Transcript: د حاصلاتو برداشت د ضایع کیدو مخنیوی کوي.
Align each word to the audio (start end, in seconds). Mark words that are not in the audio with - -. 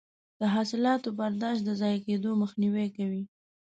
د 0.39 0.41
حاصلاتو 0.53 1.09
برداشت 1.19 1.61
د 1.65 1.69
ضایع 1.81 1.99
کیدو 2.07 2.29
مخنیوی 2.41 2.87
کوي. 2.97 3.23